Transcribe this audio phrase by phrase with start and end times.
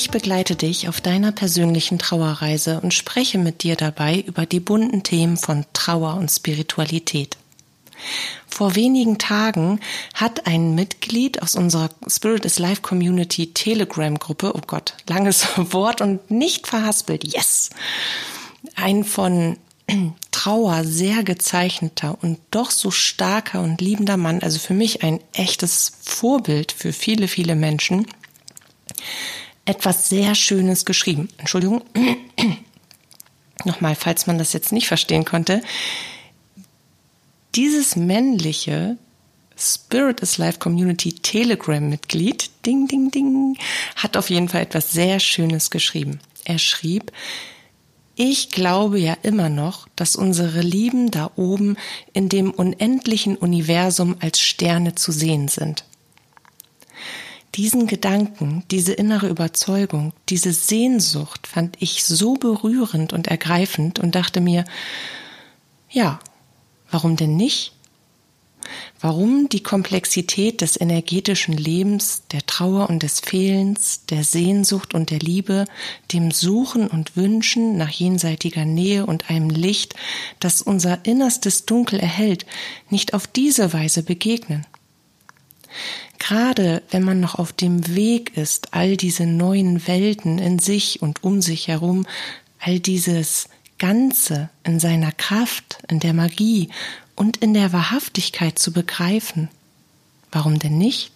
[0.00, 5.02] Ich begleite dich auf deiner persönlichen Trauerreise und spreche mit dir dabei über die bunten
[5.02, 7.36] Themen von Trauer und Spiritualität.
[8.48, 9.78] Vor wenigen Tagen
[10.14, 16.00] hat ein Mitglied aus unserer Spirit is Life Community Telegram Gruppe, oh Gott, langes Wort
[16.00, 17.68] und nicht verhaspelt, yes,
[18.76, 19.58] ein von
[20.30, 25.92] Trauer sehr gezeichneter und doch so starker und liebender Mann, also für mich ein echtes
[26.00, 28.06] Vorbild für viele, viele Menschen,
[29.70, 31.28] etwas sehr Schönes geschrieben.
[31.38, 31.82] Entschuldigung.
[33.64, 35.62] Nochmal, falls man das jetzt nicht verstehen konnte.
[37.54, 38.96] Dieses männliche
[39.56, 43.56] Spirit is Life Community Telegram Mitglied, ding, ding, ding,
[43.96, 46.20] hat auf jeden Fall etwas sehr Schönes geschrieben.
[46.44, 47.12] Er schrieb,
[48.14, 51.76] ich glaube ja immer noch, dass unsere Lieben da oben
[52.12, 55.84] in dem unendlichen Universum als Sterne zu sehen sind.
[57.56, 64.40] Diesen Gedanken, diese innere Überzeugung, diese Sehnsucht fand ich so berührend und ergreifend und dachte
[64.40, 64.64] mir,
[65.90, 66.20] ja,
[66.90, 67.72] warum denn nicht?
[69.00, 75.18] Warum die Komplexität des energetischen Lebens, der Trauer und des Fehlens, der Sehnsucht und der
[75.18, 75.64] Liebe,
[76.12, 79.94] dem Suchen und Wünschen nach jenseitiger Nähe und einem Licht,
[80.38, 82.46] das unser innerstes Dunkel erhält,
[82.90, 84.66] nicht auf diese Weise begegnen?
[86.18, 91.24] Gerade wenn man noch auf dem Weg ist, all diese neuen Welten in sich und
[91.24, 92.06] um sich herum,
[92.58, 96.68] all dieses Ganze in seiner Kraft, in der Magie
[97.16, 99.48] und in der Wahrhaftigkeit zu begreifen.
[100.30, 101.12] Warum denn nicht?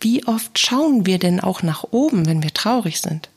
[0.00, 3.30] Wie oft schauen wir denn auch nach oben, wenn wir traurig sind?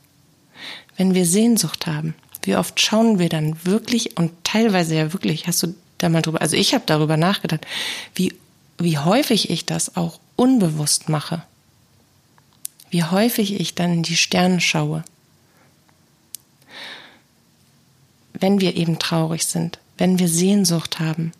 [0.97, 2.15] Wenn wir Sehnsucht haben?
[2.43, 6.41] Wie oft schauen wir dann wirklich und teilweise ja wirklich, hast du da mal drüber,
[6.41, 7.65] also ich habe darüber nachgedacht,
[8.13, 8.33] wie
[8.77, 11.43] wie häufig ich das auch unbewusst mache.
[12.89, 15.03] Wie häufig ich dann in die Sterne schaue.
[18.33, 21.31] Wenn wir eben traurig sind, wenn wir Sehnsucht haben,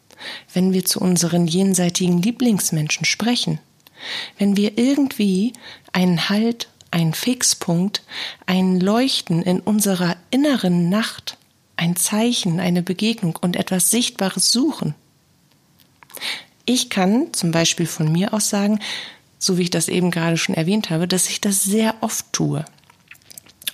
[0.53, 3.59] wenn wir zu unseren jenseitigen Lieblingsmenschen sprechen,
[4.37, 5.53] wenn wir irgendwie
[5.91, 8.03] einen Halt, einen Fixpunkt,
[8.45, 11.37] ein Leuchten in unserer inneren Nacht,
[11.77, 14.95] ein Zeichen, eine Begegnung und etwas Sichtbares suchen.
[16.65, 18.79] Ich kann zum Beispiel von mir aus sagen,
[19.37, 22.65] so wie ich das eben gerade schon erwähnt habe, dass ich das sehr oft tue.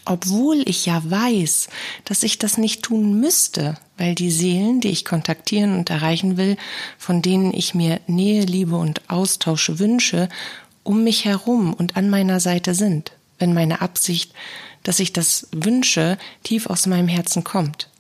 [0.04, 1.70] Obwohl ich ja weiß,
[2.06, 6.58] dass ich das nicht tun müsste, weil die Seelen, die ich kontaktieren und erreichen will,
[6.98, 10.28] von denen ich mir Nähe, Liebe und Austausch wünsche,
[10.84, 14.34] um mich herum und an meiner Seite sind, wenn meine Absicht,
[14.84, 17.91] dass ich das wünsche, tief aus meinem Herzen kommt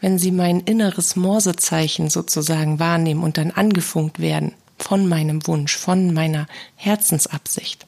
[0.00, 6.12] wenn sie mein inneres Morsezeichen sozusagen wahrnehmen und dann angefunkt werden von meinem Wunsch, von
[6.12, 6.46] meiner
[6.76, 7.86] Herzensabsicht.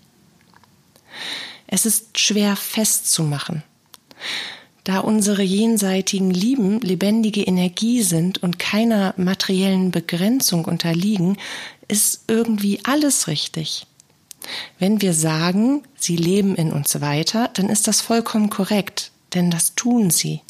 [1.67, 3.63] Es ist schwer festzumachen.
[4.85, 11.37] Da unsere jenseitigen Lieben lebendige Energie sind und keiner materiellen Begrenzung unterliegen,
[11.89, 13.87] ist irgendwie alles richtig.
[14.79, 19.75] Wenn wir sagen, sie leben in uns weiter, dann ist das vollkommen korrekt, denn das
[19.75, 20.41] tun sie.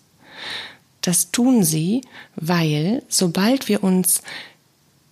[1.08, 2.02] Das tun sie,
[2.36, 4.20] weil sobald wir uns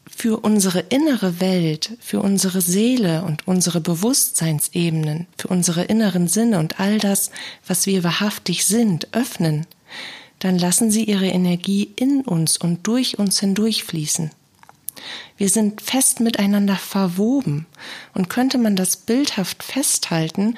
[0.05, 6.81] für unsere innere Welt, für unsere Seele und unsere Bewusstseinsebenen, für unsere inneren Sinne und
[6.81, 7.31] all das,
[7.67, 9.67] was wir wahrhaftig sind, öffnen,
[10.39, 14.33] dann lassen sie ihre Energie in uns und durch uns hindurchfließen.
[15.39, 17.67] Wir sind fest miteinander verwoben.
[18.15, 20.57] Und könnte man das bildhaft festhalten,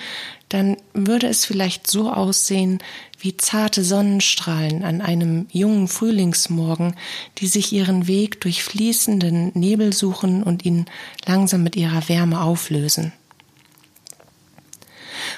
[0.48, 2.78] dann würde es vielleicht so aussehen
[3.20, 6.94] wie zarte Sonnenstrahlen an einem jungen Frühlingsmorgen,
[7.38, 10.86] die sich ihren Weg durch fließenden Nebel suchen und ihn
[11.26, 13.12] langsam mit ihrer Wärme auflösen.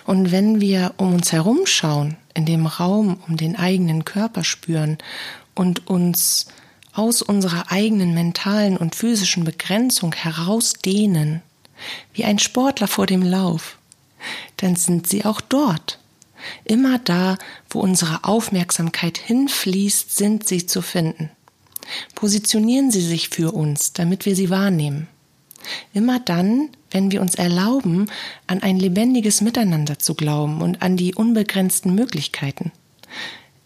[0.04, 4.98] Und wenn wir um uns herum schauen, in dem Raum um den eigenen Körper spüren
[5.54, 6.46] und uns
[6.92, 11.42] aus unserer eigenen mentalen und physischen Begrenzung herausdehnen,
[12.12, 13.78] wie ein Sportler vor dem Lauf,
[14.58, 15.98] dann sind sie auch dort.
[16.64, 17.36] Immer da,
[17.68, 21.30] wo unsere Aufmerksamkeit hinfließt, sind sie zu finden.
[22.14, 25.08] Positionieren Sie sich für uns, damit wir sie wahrnehmen.
[25.92, 28.10] Immer dann, wenn wir uns erlauben,
[28.46, 32.72] an ein lebendiges Miteinander zu glauben und an die unbegrenzten Möglichkeiten.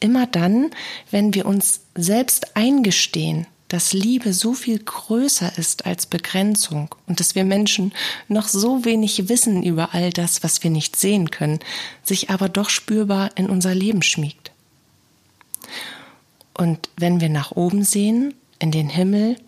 [0.00, 0.70] Immer dann,
[1.10, 7.34] wenn wir uns selbst eingestehen, dass Liebe so viel größer ist als Begrenzung und dass
[7.34, 7.92] wir Menschen
[8.28, 11.58] noch so wenig wissen über all das, was wir nicht sehen können,
[12.04, 14.52] sich aber doch spürbar in unser Leben schmiegt.
[16.56, 19.38] Und wenn wir nach oben sehen, in den Himmel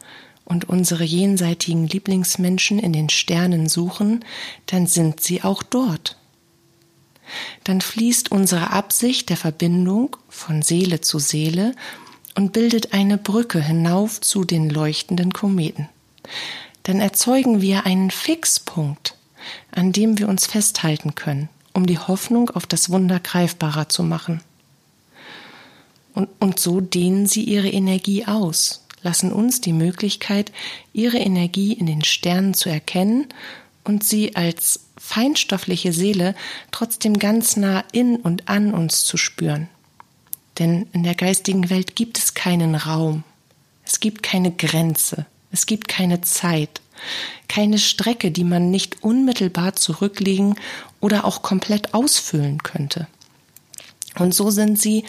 [0.44, 4.24] und unsere jenseitigen Lieblingsmenschen in den Sternen suchen,
[4.66, 6.16] dann sind sie auch dort.
[7.62, 11.76] Dann fließt unsere Absicht der Verbindung von Seele zu Seele
[12.36, 15.88] und bildet eine Brücke hinauf zu den leuchtenden Kometen.
[16.84, 19.16] Dann erzeugen wir einen Fixpunkt,
[19.72, 24.42] an dem wir uns festhalten können, um die Hoffnung auf das Wunder greifbarer zu machen.
[26.14, 30.52] Und, und so dehnen sie ihre Energie aus, lassen uns die Möglichkeit,
[30.92, 33.26] ihre Energie in den Sternen zu erkennen
[33.84, 36.34] und sie als feinstoffliche Seele
[36.70, 39.68] trotzdem ganz nah in und an uns zu spüren.
[40.58, 43.24] Denn in der geistigen Welt gibt es keinen Raum,
[43.84, 46.80] es gibt keine Grenze, es gibt keine Zeit,
[47.48, 50.56] keine Strecke, die man nicht unmittelbar zurücklegen
[51.00, 53.06] oder auch komplett ausfüllen könnte.
[54.18, 55.04] Und so sind sie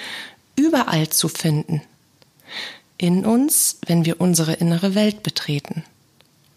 [0.55, 1.81] überall zu finden,
[2.97, 5.83] in uns, wenn wir unsere innere Welt betreten,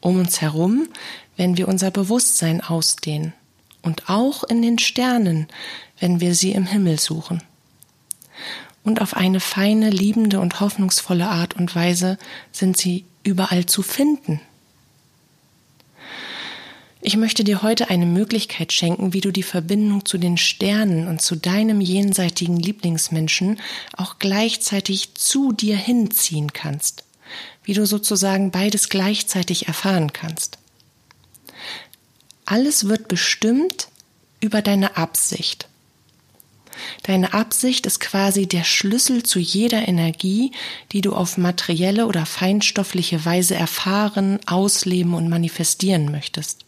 [0.00, 0.88] um uns herum,
[1.36, 3.34] wenn wir unser Bewusstsein ausdehnen.
[3.82, 5.48] Und auch in den Sternen,
[6.00, 7.42] wenn wir sie im Himmel suchen.
[8.82, 12.18] Und auf eine feine, liebende und hoffnungsvolle Art und Weise
[12.50, 14.40] sind sie überall zu finden.
[17.02, 21.22] Ich möchte dir heute eine Möglichkeit schenken, wie du die Verbindung zu den Sternen und
[21.22, 23.58] zu deinem jenseitigen Lieblingsmenschen
[23.96, 27.04] auch gleichzeitig zu dir hinziehen kannst,
[27.64, 30.58] wie du sozusagen beides gleichzeitig erfahren kannst.
[32.44, 33.88] Alles wird bestimmt
[34.40, 35.69] über deine Absicht.
[37.02, 40.52] Deine Absicht ist quasi der Schlüssel zu jeder Energie,
[40.92, 46.64] die du auf materielle oder feinstoffliche Weise erfahren, ausleben und manifestieren möchtest.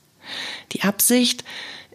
[0.72, 1.44] Die Absicht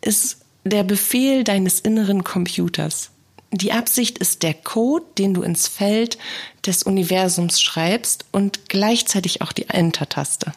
[0.01, 3.11] ist der Befehl deines inneren Computers.
[3.51, 6.17] Die Absicht ist der Code, den du ins Feld
[6.65, 10.51] des Universums schreibst und gleichzeitig auch die Enter-Taste.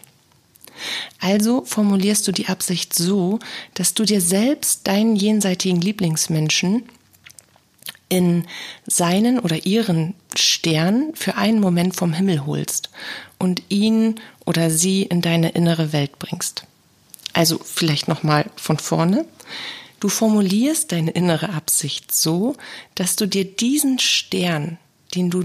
[1.20, 3.38] Also formulierst du die Absicht so,
[3.74, 6.84] dass du dir selbst deinen jenseitigen Lieblingsmenschen
[8.10, 8.44] in
[8.86, 12.90] seinen oder ihren Stern für einen Moment vom Himmel holst
[13.38, 16.64] und ihn oder sie in deine innere Welt bringst.
[17.32, 19.24] Also vielleicht nochmal von vorne.
[20.00, 22.56] Du formulierst deine innere Absicht so,
[22.94, 24.78] dass du dir diesen Stern,
[25.14, 25.44] den du,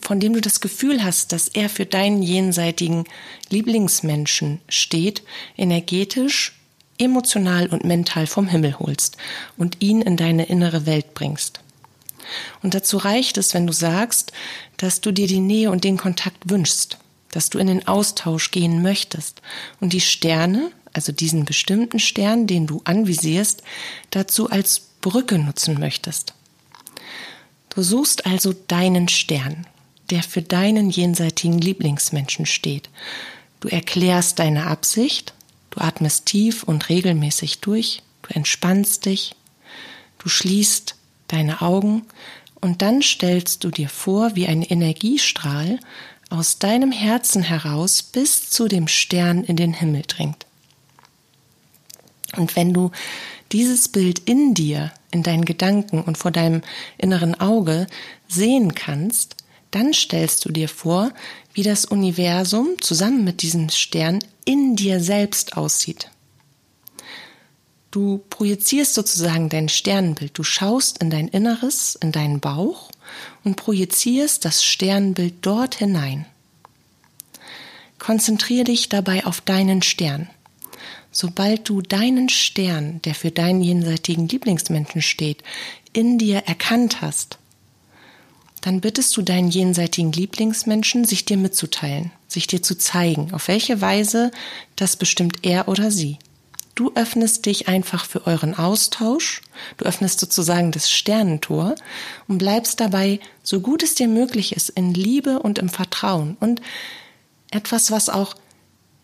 [0.00, 3.04] von dem du das Gefühl hast, dass er für deinen jenseitigen
[3.50, 5.22] Lieblingsmenschen steht,
[5.56, 6.52] energetisch,
[6.98, 9.16] emotional und mental vom Himmel holst
[9.56, 11.60] und ihn in deine innere Welt bringst.
[12.62, 14.32] Und dazu reicht es, wenn du sagst,
[14.76, 16.98] dass du dir die Nähe und den Kontakt wünschst,
[17.30, 19.42] dass du in den Austausch gehen möchtest
[19.80, 23.62] und die Sterne, also diesen bestimmten Stern, den du anvisierst,
[24.10, 26.34] dazu als Brücke nutzen möchtest.
[27.70, 29.66] Du suchst also deinen Stern,
[30.10, 32.88] der für deinen jenseitigen Lieblingsmenschen steht.
[33.60, 35.34] Du erklärst deine Absicht,
[35.70, 39.34] du atmest tief und regelmäßig durch, du entspannst dich,
[40.18, 40.95] du schließt
[41.28, 42.02] deine Augen
[42.60, 45.78] und dann stellst du dir vor, wie ein Energiestrahl
[46.30, 50.46] aus deinem Herzen heraus bis zu dem Stern in den Himmel dringt.
[52.36, 52.90] Und wenn du
[53.52, 56.62] dieses Bild in dir, in deinen Gedanken und vor deinem
[56.98, 57.86] inneren Auge
[58.28, 59.36] sehen kannst,
[59.70, 61.12] dann stellst du dir vor,
[61.54, 66.10] wie das Universum zusammen mit diesem Stern in dir selbst aussieht.
[67.96, 70.36] Du projizierst sozusagen dein Sternbild.
[70.36, 72.90] Du schaust in dein Inneres, in deinen Bauch
[73.42, 76.26] und projizierst das Sternbild dort hinein.
[77.98, 80.28] Konzentriere dich dabei auf deinen Stern.
[81.10, 85.42] Sobald du deinen Stern, der für deinen jenseitigen Lieblingsmenschen steht,
[85.94, 87.38] in dir erkannt hast,
[88.60, 93.80] dann bittest du deinen jenseitigen Lieblingsmenschen, sich dir mitzuteilen, sich dir zu zeigen, auf welche
[93.80, 94.32] Weise
[94.74, 96.18] das bestimmt er oder sie.
[96.76, 99.40] Du öffnest dich einfach für euren Austausch,
[99.78, 101.74] du öffnest sozusagen das Sternentor
[102.28, 106.60] und bleibst dabei, so gut es dir möglich ist, in Liebe und im Vertrauen und
[107.50, 108.34] etwas, was auch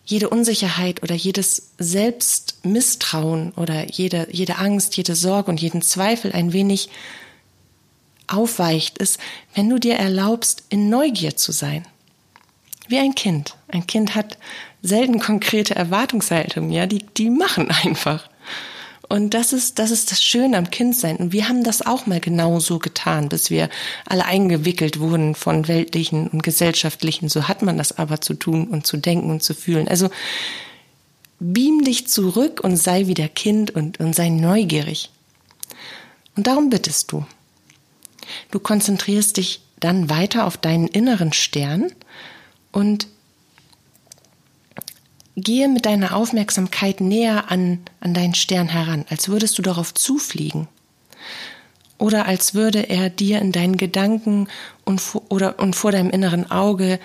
[0.04, 6.52] jede Unsicherheit oder jedes Selbstmisstrauen oder jede, jede Angst, jede Sorge und jeden Zweifel ein
[6.52, 6.90] wenig
[8.26, 9.18] aufweicht, ist,
[9.54, 11.86] wenn du dir erlaubst, in Neugier zu sein.
[12.88, 13.56] Wie ein Kind.
[13.68, 14.36] Ein Kind hat
[14.82, 18.28] selten konkrete Erwartungshaltung, ja, die, die machen einfach.
[19.08, 21.16] Und das ist, das ist das Schöne am Kindsein.
[21.16, 23.68] Und wir haben das auch mal genauso getan, bis wir
[24.06, 27.28] alle eingewickelt wurden von weltlichen und gesellschaftlichen.
[27.28, 29.86] So hat man das aber zu tun und zu denken und zu fühlen.
[29.86, 30.08] Also,
[31.40, 35.10] beam dich zurück und sei wieder Kind und, und sei neugierig.
[36.36, 37.26] Und darum bittest du.
[38.50, 41.92] Du konzentrierst dich dann weiter auf deinen inneren Stern
[42.70, 43.08] und
[45.36, 50.68] gehe mit deiner Aufmerksamkeit näher an, an deinen Stern heran, als würdest du darauf zufliegen.
[51.98, 54.48] Oder als würde er dir in deinen Gedanken
[54.84, 56.98] und, oder, und vor deinem inneren Auge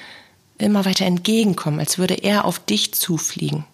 [0.58, 3.66] immer weiter entgegenkommen, als würde er auf dich zufliegen.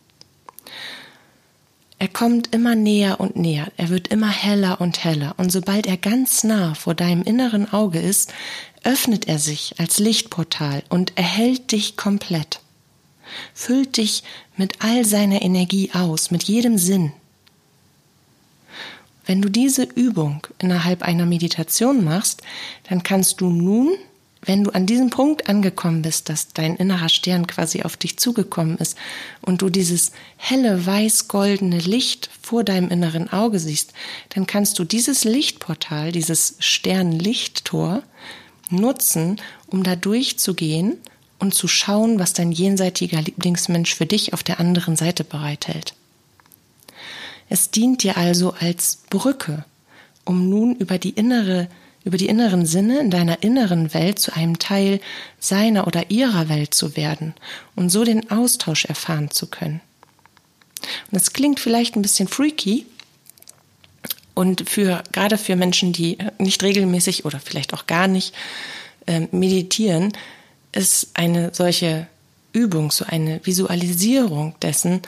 [2.00, 5.95] Er kommt immer näher und näher, er wird immer heller und heller, und sobald er
[5.95, 8.33] ganz nah vor deinem inneren Auge ist,
[8.83, 12.60] öffnet er sich als Lichtportal und erhält dich komplett,
[13.53, 14.23] füllt dich
[14.57, 17.13] mit all seiner Energie aus, mit jedem Sinn.
[19.25, 22.41] Wenn du diese Übung innerhalb einer Meditation machst,
[22.89, 23.97] dann kannst du nun
[24.45, 28.77] wenn du an diesem Punkt angekommen bist, dass dein innerer Stern quasi auf dich zugekommen
[28.77, 28.97] ist
[29.41, 33.93] und du dieses helle weiß-goldene Licht vor deinem inneren Auge siehst,
[34.29, 38.03] dann kannst du dieses Lichtportal, dieses Sternlichttor
[38.69, 40.97] nutzen, um da durchzugehen
[41.43, 45.93] und zu schauen, was dein jenseitiger Lieblingsmensch für dich auf der anderen Seite bereithält.
[47.50, 49.65] Es dient dir also als Brücke,
[50.25, 51.67] um nun über die innere
[52.05, 55.00] über die inneren Sinne in deiner inneren Welt zu einem Teil
[55.39, 57.33] seiner oder ihrer Welt zu werden
[57.75, 59.79] und so den Austausch erfahren zu können.
[61.09, 62.85] Und es klingt vielleicht ein bisschen freaky
[64.33, 68.33] und für, gerade für Menschen, die nicht regelmäßig oder vielleicht auch gar nicht
[69.05, 70.12] äh, meditieren,
[70.73, 72.07] ist eine solche
[72.51, 75.01] Übung, so eine Visualisierung dessen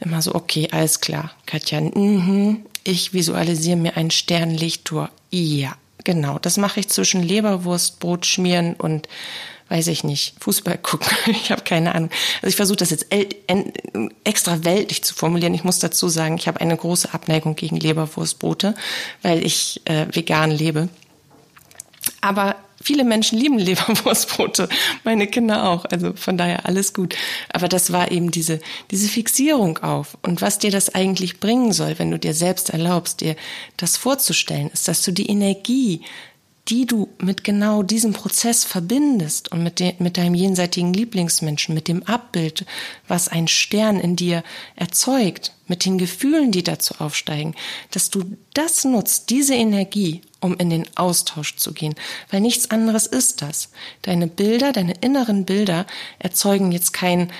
[0.00, 5.10] immer so, okay, alles klar, Katja, mh, ich visualisiere mir ein Sternlichttor.
[5.30, 9.08] Ja, Genau, das mache ich zwischen Leberwurst, Brot schmieren und
[9.68, 11.08] weiß ich nicht, Fußball gucken.
[11.26, 12.10] Ich habe keine Ahnung.
[12.36, 13.06] Also ich versuche das jetzt
[14.24, 15.54] extra weltlich zu formulieren.
[15.54, 18.74] Ich muss dazu sagen, ich habe eine große Abneigung gegen Leberwurstbrote,
[19.22, 20.88] weil ich äh, vegan lebe.
[22.20, 24.68] Aber viele Menschen lieben Leberwurstbrote,
[25.04, 25.84] meine Kinder auch.
[25.86, 27.14] Also von daher alles gut.
[27.52, 28.60] Aber das war eben diese,
[28.90, 30.18] diese Fixierung auf.
[30.22, 33.36] Und was dir das eigentlich bringen soll, wenn du dir selbst erlaubst, dir
[33.76, 36.02] das vorzustellen, ist, dass du die Energie,
[36.68, 41.88] die du mit genau diesem Prozess verbindest und mit, de, mit deinem jenseitigen Lieblingsmenschen, mit
[41.88, 42.64] dem Abbild,
[43.08, 44.44] was ein Stern in dir
[44.76, 47.54] erzeugt, mit den Gefühlen, die dazu aufsteigen,
[47.90, 51.94] dass du das nutzt, diese Energie, um in den Austausch zu gehen,
[52.30, 53.70] weil nichts anderes ist das.
[54.02, 55.86] Deine Bilder, deine inneren Bilder
[56.18, 57.30] erzeugen jetzt kein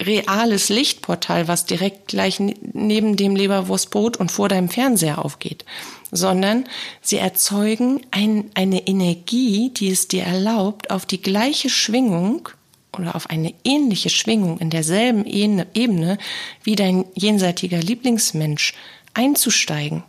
[0.00, 5.64] reales Lichtportal, was direkt gleich neben dem Leberwurstbrot und vor deinem Fernseher aufgeht,
[6.10, 6.64] sondern
[7.02, 12.48] sie erzeugen ein, eine Energie, die es dir erlaubt, auf die gleiche Schwingung
[12.96, 16.18] oder auf eine ähnliche Schwingung in derselben Ebene
[16.62, 18.74] wie dein jenseitiger Lieblingsmensch
[19.14, 20.04] einzusteigen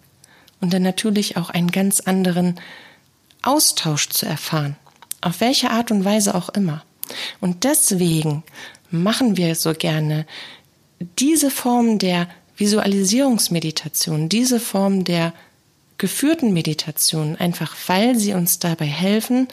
[0.61, 2.59] und dann natürlich auch einen ganz anderen
[3.41, 4.75] Austausch zu erfahren,
[5.21, 6.83] auf welche Art und Weise auch immer.
[7.39, 8.43] Und deswegen
[8.91, 10.25] machen wir so gerne
[11.17, 15.33] diese Form der Visualisierungsmeditation, diese Form der
[15.97, 19.47] geführten Meditation, einfach weil sie uns dabei helfen,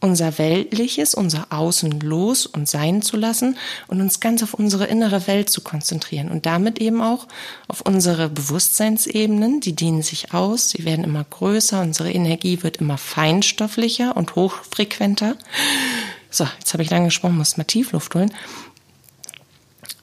[0.00, 3.56] unser Weltliches, unser Außen los und sein zu lassen
[3.88, 7.26] und uns ganz auf unsere innere Welt zu konzentrieren und damit eben auch
[7.66, 12.98] auf unsere Bewusstseinsebenen, die dehnen sich aus, sie werden immer größer, unsere Energie wird immer
[12.98, 15.36] feinstofflicher und hochfrequenter.
[16.30, 18.32] So, jetzt habe ich lange gesprochen, muss mal Tiefluft holen.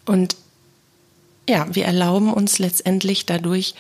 [0.05, 0.35] Und
[1.47, 3.75] ja, wir erlauben uns letztendlich dadurch,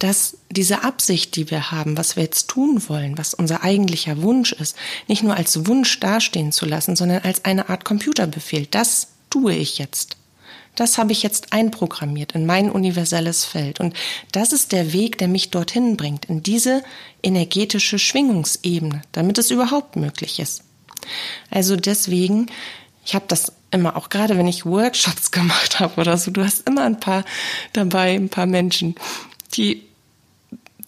[0.00, 4.52] dass diese Absicht, die wir haben, was wir jetzt tun wollen, was unser eigentlicher Wunsch
[4.52, 4.74] ist,
[5.06, 8.66] nicht nur als Wunsch dastehen zu lassen, sondern als eine Art Computerbefehl.
[8.66, 10.16] Das tue ich jetzt.
[10.74, 13.78] Das habe ich jetzt einprogrammiert in mein universelles Feld.
[13.78, 13.94] Und
[14.32, 16.82] das ist der Weg, der mich dorthin bringt, in diese
[17.22, 20.62] energetische Schwingungsebene, damit es überhaupt möglich ist.
[21.50, 22.46] Also deswegen,
[23.04, 26.66] ich habe das immer, auch gerade wenn ich Workshops gemacht habe oder so, du hast
[26.66, 27.24] immer ein paar
[27.74, 28.94] dabei, ein paar Menschen,
[29.54, 29.89] die,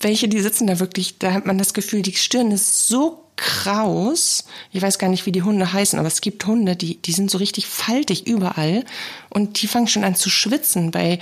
[0.02, 4.44] welche, die sitzen da wirklich, da hat man das Gefühl, die Stirn ist so kraus.
[4.70, 7.30] Ich weiß gar nicht, wie die Hunde heißen, aber es gibt Hunde, die, die sind
[7.30, 8.84] so richtig faltig überall
[9.30, 11.18] und die fangen schon an zu schwitzen bei,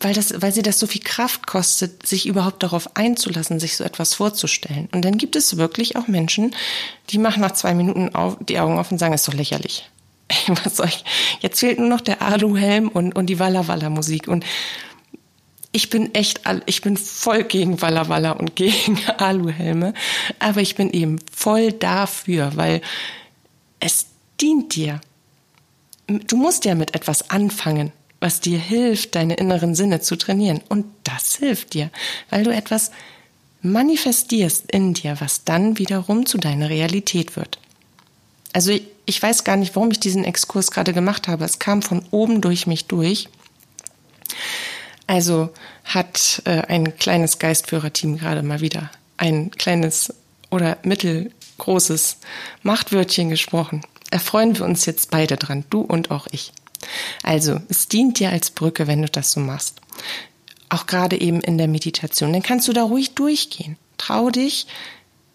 [0.00, 3.84] weil das, weil sie das so viel Kraft kostet, sich überhaupt darauf einzulassen, sich so
[3.84, 4.88] etwas vorzustellen.
[4.92, 6.54] Und dann gibt es wirklich auch Menschen,
[7.10, 9.88] die machen nach zwei Minuten auf, die Augen auf und sagen, ist doch lächerlich.
[10.64, 11.04] was soll ich?
[11.40, 14.28] Jetzt fehlt nur noch der Aluhelm und, und die Walla Walla Musik.
[14.28, 14.44] Und
[15.72, 19.94] ich bin echt, ich bin voll gegen Walla Walla und gegen Aluhelme.
[20.38, 22.82] Aber ich bin eben voll dafür, weil
[23.80, 24.06] es
[24.40, 25.00] dient dir.
[26.06, 30.60] Du musst ja mit etwas anfangen, was dir hilft, deine inneren Sinne zu trainieren.
[30.68, 31.90] Und das hilft dir,
[32.28, 32.90] weil du etwas
[33.62, 37.58] manifestierst in dir, was dann wiederum zu deiner Realität wird.
[38.52, 41.44] Also ich weiß gar nicht, warum ich diesen Exkurs gerade gemacht habe.
[41.44, 43.28] Es kam von oben durch mich durch.
[45.12, 45.50] Also
[45.84, 50.14] hat äh, ein kleines Geistführerteam gerade mal wieder ein kleines
[50.50, 52.16] oder mittelgroßes
[52.62, 53.82] Machtwörtchen gesprochen.
[54.10, 56.54] Erfreuen wir uns jetzt beide dran, du und auch ich.
[57.22, 59.82] Also, es dient dir als Brücke, wenn du das so machst.
[60.70, 62.32] Auch gerade eben in der Meditation.
[62.32, 63.76] Dann kannst du da ruhig durchgehen.
[63.98, 64.66] Trau dich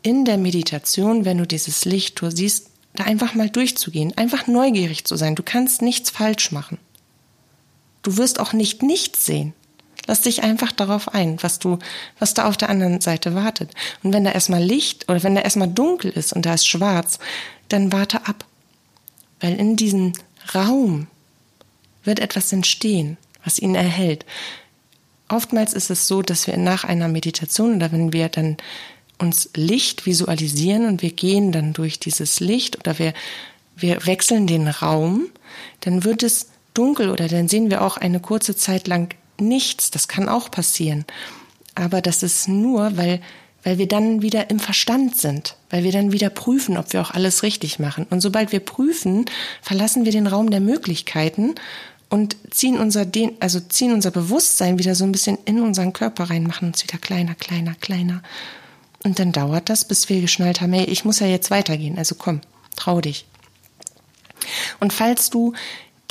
[0.02, 5.18] in der Meditation, wenn du dieses Licht siehst, da einfach mal durchzugehen, einfach neugierig zu
[5.18, 5.36] sein.
[5.36, 6.80] Du kannst nichts falsch machen.
[8.02, 9.54] Du wirst auch nicht nichts sehen.
[10.08, 11.80] Lass dich einfach darauf ein, was du,
[12.18, 13.72] was da auf der anderen Seite wartet.
[14.04, 17.20] Und wenn da erstmal Licht oder wenn da erstmal dunkel ist und da ist schwarz,
[17.68, 18.46] dann warte ab.
[19.42, 20.14] Weil in diesem
[20.56, 21.08] Raum
[22.04, 24.26] wird etwas entstehen, was ihn erhält.
[25.30, 28.56] Oftmals ist es so, dass wir nach einer Meditation oder wenn wir dann
[29.20, 33.14] uns Licht visualisieren und wir gehen dann durch dieses Licht oder wir,
[33.76, 35.28] wir wechseln den Raum,
[35.82, 39.92] dann wird es dunkel oder dann sehen wir auch eine kurze Zeit lang nichts.
[39.92, 41.06] Das kann auch passieren.
[41.76, 43.22] Aber das ist nur, weil,
[43.64, 47.12] weil wir dann wieder im Verstand sind, weil wir dann wieder prüfen, ob wir auch
[47.12, 48.08] alles richtig machen.
[48.10, 49.26] Und sobald wir prüfen,
[49.62, 51.56] verlassen wir den Raum der Möglichkeiten
[52.10, 53.06] und ziehen unser,
[53.40, 56.98] also ziehen unser Bewusstsein wieder so ein bisschen in unseren Körper rein, machen uns wieder
[56.98, 58.24] kleiner, kleiner, kleiner.
[59.04, 62.16] Und dann dauert das, bis wir geschnallt haben, hey, ich muss ja jetzt weitergehen, also
[62.16, 62.42] komm,
[62.76, 63.26] trau dich.
[64.80, 65.54] Und falls du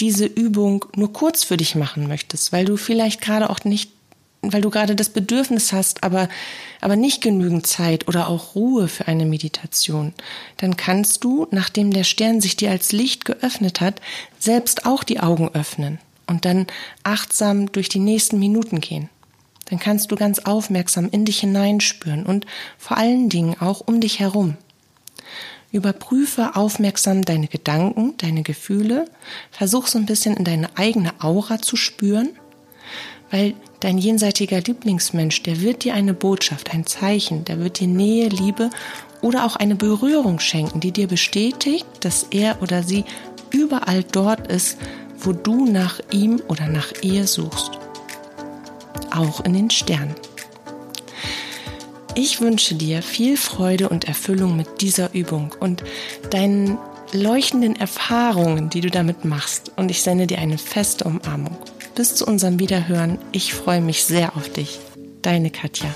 [0.00, 3.90] diese Übung nur kurz für dich machen möchtest, weil du vielleicht gerade auch nicht,
[4.42, 6.28] weil du gerade das Bedürfnis hast, aber,
[6.80, 10.12] aber nicht genügend Zeit oder auch Ruhe für eine Meditation,
[10.58, 14.00] dann kannst du, nachdem der Stern sich dir als Licht geöffnet hat,
[14.38, 16.66] selbst auch die Augen öffnen und dann
[17.02, 19.08] achtsam durch die nächsten Minuten gehen
[19.66, 22.46] dann kannst du ganz aufmerksam in dich hineinspüren und
[22.78, 24.56] vor allen Dingen auch um dich herum.
[25.76, 29.06] Überprüfe aufmerksam deine Gedanken, deine Gefühle,
[29.50, 32.30] versuch so ein bisschen in deine eigene Aura zu spüren,
[33.30, 38.28] weil dein jenseitiger Lieblingsmensch, der wird dir eine Botschaft, ein Zeichen, der wird dir Nähe,
[38.28, 38.70] Liebe
[39.20, 43.04] oder auch eine Berührung schenken, die dir bestätigt, dass er oder sie
[43.50, 44.78] überall dort ist,
[45.18, 47.72] wo du nach ihm oder nach ihr suchst.
[49.10, 50.14] Auch in den Sternen.
[52.18, 55.84] Ich wünsche dir viel Freude und Erfüllung mit dieser Übung und
[56.30, 56.78] deinen
[57.12, 59.72] leuchtenden Erfahrungen, die du damit machst.
[59.76, 61.58] Und ich sende dir eine feste Umarmung.
[61.94, 63.18] Bis zu unserem Wiederhören.
[63.32, 64.78] Ich freue mich sehr auf dich.
[65.20, 65.90] Deine Katja.